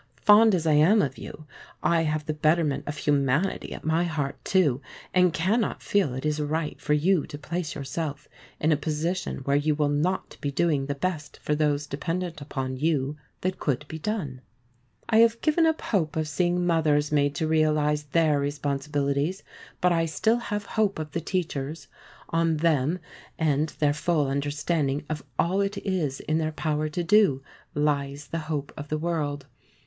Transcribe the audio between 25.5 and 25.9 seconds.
it